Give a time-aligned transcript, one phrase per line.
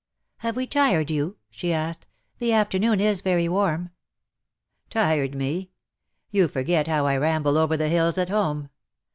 [0.37, 2.07] "Have we tired you?" she asked.
[2.39, 3.91] "The afternoon is very warm.""
[4.89, 5.69] Tired me!
[6.31, 8.71] You forget how I ramble over the hills at home.